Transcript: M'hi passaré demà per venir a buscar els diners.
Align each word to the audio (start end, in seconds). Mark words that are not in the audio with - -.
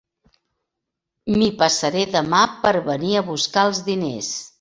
M'hi 1.33 1.49
passaré 1.59 2.05
demà 2.15 2.39
per 2.63 2.71
venir 2.87 3.13
a 3.21 3.23
buscar 3.29 3.67
els 3.73 3.83
diners. 3.91 4.33